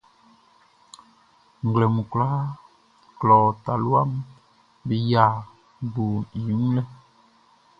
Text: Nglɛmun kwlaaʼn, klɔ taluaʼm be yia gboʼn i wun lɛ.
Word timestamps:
Nglɛmun 1.67 2.07
kwlaaʼn, 2.11 2.49
klɔ 3.19 3.35
taluaʼm 3.63 4.11
be 4.85 4.95
yia 5.09 5.25
gboʼn 5.93 6.19
i 6.39 6.41
wun 6.57 6.69
lɛ. 6.75 6.81